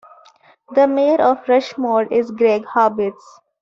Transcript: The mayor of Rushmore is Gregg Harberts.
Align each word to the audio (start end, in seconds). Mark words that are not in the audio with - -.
The 0.73 0.87
mayor 0.87 1.21
of 1.21 1.47
Rushmore 1.47 2.05
is 2.11 2.31
Gregg 2.31 2.65
Harberts. 2.65 3.39